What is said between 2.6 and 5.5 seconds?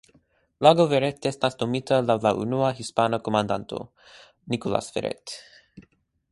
hispana komandanto "Nicolas Verret".